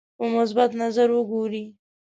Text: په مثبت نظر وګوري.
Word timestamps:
په 0.17 0.25
مثبت 0.35 0.71
نظر 0.81 1.07
وګوري. 1.13 1.63